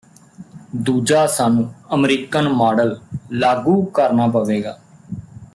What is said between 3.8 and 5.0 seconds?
ਕਰਨਾ ਪਵੇਗਾ